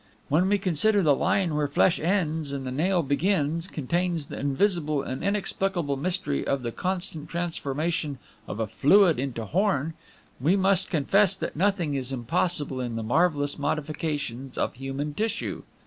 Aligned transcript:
"When 0.29 0.49
we 0.49 0.57
consider 0.57 1.03
the 1.03 1.13
line 1.15 1.53
where 1.53 1.67
flesh 1.67 1.99
ends 1.99 2.51
and 2.53 2.65
the 2.65 2.71
nail 2.71 3.03
begins 3.03 3.67
contains 3.67 4.25
the 4.25 4.39
invisible 4.39 5.03
and 5.03 5.23
inexplicable 5.23 5.95
mystery 5.95 6.43
of 6.43 6.63
the 6.63 6.71
constant 6.71 7.29
transformation 7.29 8.17
of 8.47 8.59
a 8.59 8.65
fluid 8.65 9.19
into 9.19 9.45
horn, 9.45 9.93
we 10.39 10.55
must 10.55 10.89
confess 10.89 11.35
that 11.37 11.55
nothing 11.55 11.93
is 11.93 12.11
impossible 12.11 12.81
in 12.81 12.95
the 12.95 13.03
marvelous 13.03 13.59
modifications 13.59 14.57
of 14.57 14.73
human 14.73 15.13
tissue. 15.13 15.61